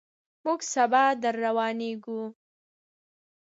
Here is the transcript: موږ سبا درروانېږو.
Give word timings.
موږ 0.43 0.59
سبا 0.73 1.03
درروانېږو. 1.23 2.21